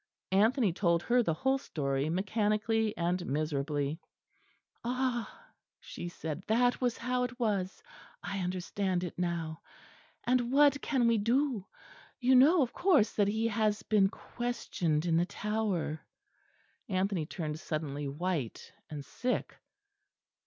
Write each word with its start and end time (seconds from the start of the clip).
Anthony 0.31 0.73
told 0.73 1.03
her 1.03 1.21
the 1.21 1.35
whole 1.35 1.59
story, 1.59 2.09
mechanically 2.09 2.97
and 2.97 3.23
miserably. 3.23 3.99
"Ah," 4.83 5.31
she 5.79 6.09
said, 6.09 6.41
"that 6.47 6.81
was 6.81 6.97
how 6.97 7.21
it 7.23 7.39
was. 7.39 7.83
I 8.23 8.39
understand 8.39 9.03
it 9.03 9.19
now. 9.19 9.61
And 10.23 10.51
what 10.51 10.81
can 10.81 11.05
we 11.07 11.19
do? 11.19 11.67
You 12.19 12.33
know, 12.33 12.63
of 12.63 12.73
course, 12.73 13.13
that 13.13 13.27
he 13.27 13.47
has 13.49 13.83
been 13.83 14.09
questioned 14.09 15.05
in 15.05 15.17
the 15.17 15.27
Tower." 15.27 16.01
Anthony 16.89 17.27
turned 17.27 17.59
suddenly 17.59 18.07
white 18.07 18.73
and 18.89 19.05
sick. 19.05 19.55